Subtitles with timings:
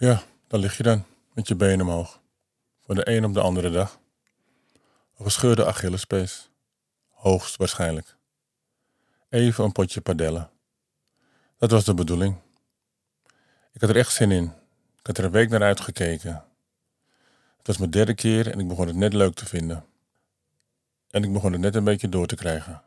[0.00, 2.20] Ja, daar lig je dan, met je benen omhoog.
[2.82, 4.00] Van de een op de andere dag.
[5.16, 6.50] Een gescheurde Achillespees.
[7.08, 8.16] Hoogst waarschijnlijk.
[9.28, 10.50] Even een potje padellen.
[11.56, 12.36] Dat was de bedoeling.
[13.72, 14.44] Ik had er echt zin in.
[14.98, 16.44] Ik had er een week naar uitgekeken.
[17.56, 19.84] Het was mijn derde keer en ik begon het net leuk te vinden.
[21.10, 22.82] En ik begon het net een beetje door te krijgen.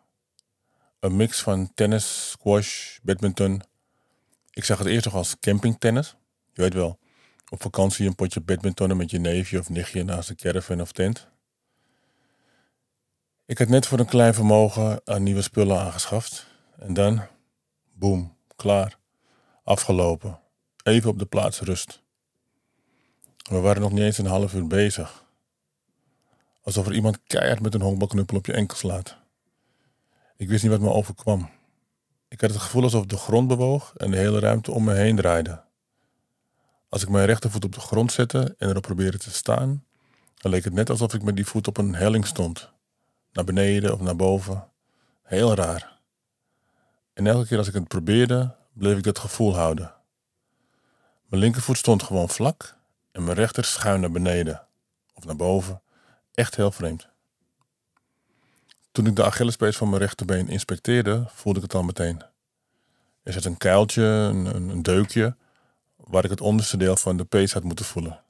[0.99, 3.61] Een mix van tennis, squash, badminton.
[4.49, 6.15] Ik zag het eerst nog als campingtennis.
[6.53, 6.99] Je weet wel,
[7.51, 11.27] op vakantie een potje badmintonnen met je neefje of nichtje naast een caravan of tent.
[13.45, 16.47] Ik had net voor een klein vermogen aan nieuwe spullen aangeschaft.
[16.79, 17.21] En dan,
[17.93, 18.97] boem, klaar.
[19.63, 20.39] Afgelopen.
[20.83, 22.01] Even op de plaats rust.
[23.49, 25.25] We waren nog niet eens een half uur bezig.
[26.61, 29.17] Alsof er iemand keihard met een honkbalknuppel op je enkel slaat.
[30.37, 31.49] Ik wist niet wat me overkwam.
[32.27, 35.15] Ik had het gevoel alsof de grond bewoog en de hele ruimte om me heen
[35.15, 35.69] draaide.
[36.91, 39.85] Als ik mijn rechtervoet op de grond zette en erop probeerde te staan,
[40.35, 42.69] dan leek het net alsof ik met die voet op een helling stond.
[43.33, 44.67] Naar beneden of naar boven.
[45.23, 45.99] Heel raar.
[47.13, 49.93] En elke keer als ik het probeerde, bleef ik dat gevoel houden.
[51.25, 52.77] Mijn linkervoet stond gewoon vlak
[53.11, 54.67] en mijn rechter schuin naar beneden
[55.13, 55.81] of naar boven.
[56.33, 57.07] Echt heel vreemd.
[58.91, 62.21] Toen ik de Achillespees van mijn rechterbeen inspecteerde, voelde ik het al meteen.
[63.23, 65.35] Er zat een kuiltje, een, een deukje,
[66.03, 68.23] waar ik het onderste deel van de pees had moeten voelen.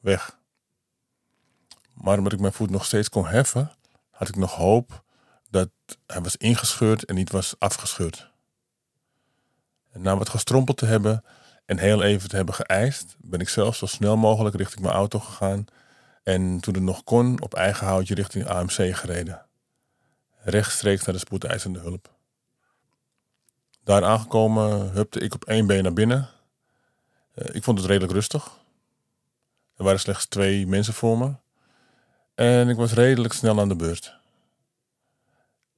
[0.00, 0.38] Weg.
[1.92, 3.72] Maar omdat ik mijn voet nog steeds kon heffen,
[4.10, 5.04] had ik nog hoop
[5.50, 5.68] dat
[6.06, 8.30] hij was ingescheurd en niet was afgescheurd.
[9.92, 11.24] Na wat gestrompeld te hebben
[11.66, 15.18] en heel even te hebben geëist, ben ik zelf zo snel mogelijk richting mijn auto
[15.18, 15.64] gegaan
[16.22, 19.46] en toen het nog kon, op eigen houtje richting AMC gereden.
[20.42, 22.18] Rechtstreeks naar de spoedeisende hulp.
[23.84, 26.28] Daar aangekomen hupte ik op één been naar binnen.
[27.34, 28.58] Eh, ik vond het redelijk rustig.
[29.76, 31.34] Er waren slechts twee mensen voor me.
[32.34, 34.18] En ik was redelijk snel aan de beurt.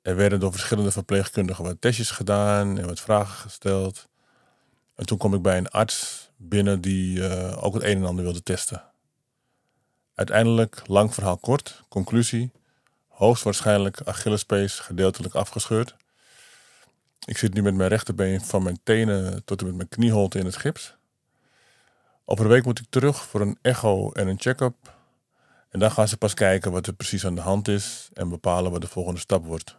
[0.02, 4.08] Er werden door verschillende verpleegkundigen wat testjes gedaan en wat vragen gesteld.
[4.94, 8.24] En toen kwam ik bij een arts binnen die eh, ook het een en ander
[8.24, 8.82] wilde testen.
[10.14, 12.50] Uiteindelijk, lang verhaal kort, conclusie.
[13.08, 15.94] Hoogstwaarschijnlijk Achillespees gedeeltelijk afgescheurd.
[17.24, 20.44] Ik zit nu met mijn rechterbeen van mijn tenen tot en met mijn knieholte in
[20.44, 20.96] het gips.
[22.32, 24.94] Over een week moet ik terug voor een echo en een check-up.
[25.68, 28.72] En dan gaan ze pas kijken wat er precies aan de hand is en bepalen
[28.72, 29.76] wat de volgende stap wordt.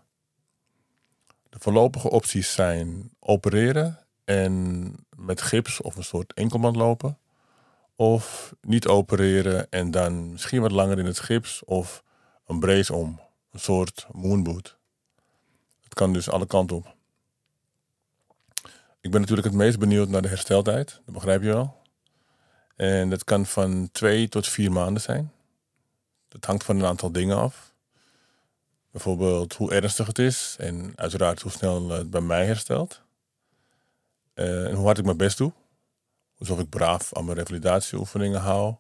[1.50, 7.18] De voorlopige opties zijn opereren en met gips of een soort enkelband lopen.
[7.96, 12.04] Of niet opereren en dan misschien wat langer in het gips of
[12.46, 13.20] een brace om.
[13.52, 14.78] Een soort moonboot.
[15.82, 16.96] Het kan dus alle kanten op.
[19.02, 21.02] Ik ben natuurlijk het meest benieuwd naar de hersteltijd.
[21.06, 21.82] Dat begrijp je wel.
[22.76, 25.32] En dat kan van twee tot vier maanden zijn.
[26.28, 27.74] Dat hangt van een aantal dingen af.
[28.92, 33.02] Bijvoorbeeld hoe ernstig het is en uiteraard hoe snel het bij mij herstelt.
[34.36, 35.54] Uh, en hoe hard ik mijn best doe.
[36.38, 38.76] Alsof ik braaf aan mijn revalidatieoefeningen hou.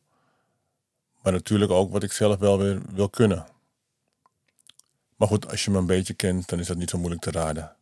[1.22, 3.46] Maar natuurlijk ook wat ik zelf wel weer wil kunnen.
[5.16, 7.32] Maar goed, als je me een beetje kent, dan is dat niet zo moeilijk te
[7.32, 7.76] raden.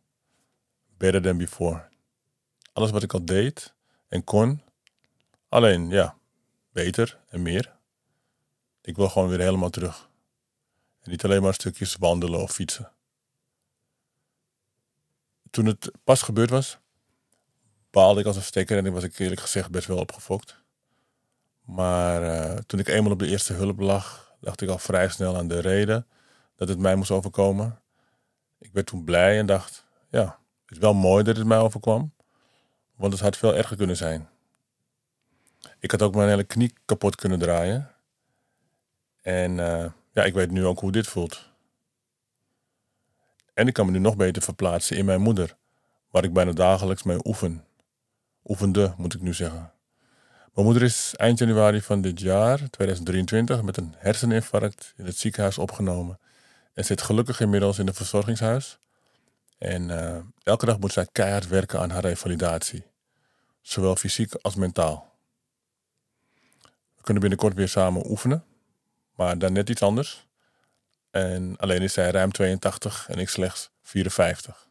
[0.96, 1.88] Better than before.
[2.72, 3.74] Alles wat ik al deed
[4.08, 4.62] en kon.
[5.52, 6.16] Alleen, ja,
[6.70, 7.76] beter en meer.
[8.82, 10.10] Ik wil gewoon weer helemaal terug.
[11.02, 12.92] Niet alleen maar stukjes wandelen of fietsen.
[15.50, 16.78] Toen het pas gebeurd was,
[17.90, 20.62] baalde ik als een stekker en ik was eerlijk gezegd best wel opgefokt.
[21.64, 25.36] Maar uh, toen ik eenmaal op de eerste hulp lag, dacht ik al vrij snel
[25.36, 26.06] aan de reden
[26.56, 27.82] dat het mij moest overkomen.
[28.58, 32.14] Ik werd toen blij en dacht, ja, het is wel mooi dat het mij overkwam,
[32.94, 34.30] want het had veel erger kunnen zijn.
[35.78, 37.90] Ik had ook mijn hele knie kapot kunnen draaien.
[39.22, 41.50] En uh, ja, ik weet nu ook hoe dit voelt.
[43.54, 45.56] En ik kan me nu nog beter verplaatsen in mijn moeder,
[46.10, 47.64] waar ik bijna dagelijks mee oefen.
[48.44, 49.72] Oefende, moet ik nu zeggen.
[50.54, 55.58] Mijn moeder is eind januari van dit jaar, 2023, met een herseninfarct in het ziekenhuis
[55.58, 56.18] opgenomen.
[56.74, 58.78] En zit gelukkig inmiddels in het verzorgingshuis.
[59.58, 62.84] En uh, elke dag moet zij keihard werken aan haar revalidatie.
[63.60, 65.11] Zowel fysiek als mentaal.
[67.02, 68.44] We kunnen binnenkort weer samen oefenen,
[69.16, 70.26] maar dan net iets anders.
[71.10, 74.68] En alleen is zij ruim 82 en ik slechts 54.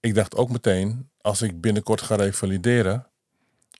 [0.00, 3.06] Ik dacht ook meteen, als ik binnenkort ga revalideren,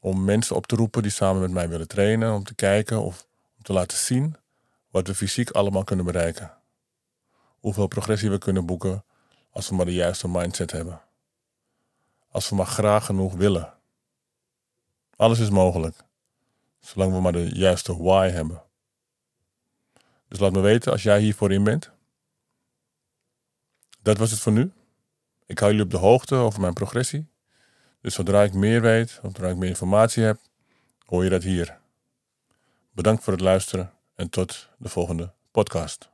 [0.00, 3.26] om mensen op te roepen die samen met mij willen trainen, om te kijken of
[3.56, 4.36] om te laten zien
[4.90, 6.52] wat we fysiek allemaal kunnen bereiken.
[7.58, 9.04] Hoeveel progressie we kunnen boeken
[9.50, 11.00] als we maar de juiste mindset hebben.
[12.30, 13.74] Als we maar graag genoeg willen.
[15.16, 16.06] Alles is mogelijk,
[16.80, 18.62] zolang we maar de juiste why hebben.
[20.28, 21.90] Dus laat me weten als jij hiervoor in bent.
[24.02, 24.72] Dat was het voor nu.
[25.46, 27.26] Ik hou jullie op de hoogte over mijn progressie.
[28.00, 30.40] Dus zodra ik meer weet, zodra ik meer informatie heb,
[31.04, 31.78] hoor je dat hier.
[32.92, 36.10] Bedankt voor het luisteren en tot de volgende podcast.